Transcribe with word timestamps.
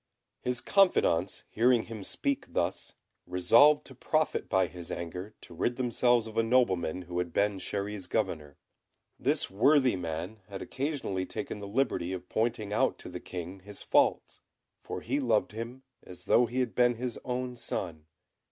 His 0.41 0.61
confidants 0.61 1.43
hearing 1.47 1.83
him 1.83 2.03
speak 2.03 2.53
thus, 2.53 2.95
resolved 3.27 3.85
to 3.85 3.93
profit 3.93 4.49
by 4.49 4.65
his 4.65 4.91
anger 4.91 5.35
to 5.41 5.53
rid 5.53 5.75
themselves 5.75 6.25
of 6.25 6.37
a 6.39 6.41
nobleman 6.41 7.03
who 7.03 7.19
had 7.19 7.31
been 7.31 7.57
Chéri's 7.59 8.07
governor. 8.07 8.57
This 9.19 9.51
worthy 9.51 9.95
man 9.95 10.41
had 10.49 10.59
occasionally 10.59 11.27
taken 11.27 11.59
the 11.59 11.67
liberty 11.67 12.13
of 12.13 12.29
pointing 12.29 12.73
out 12.73 12.97
to 12.97 13.09
the 13.09 13.19
King 13.19 13.59
his 13.59 13.83
faults, 13.83 14.41
for 14.81 15.01
he 15.01 15.19
loved 15.19 15.51
him 15.51 15.83
as 16.01 16.23
though 16.23 16.47
he 16.47 16.61
had 16.61 16.73
been 16.73 16.95
his 16.95 17.19
own 17.23 17.55
son. 17.55 18.07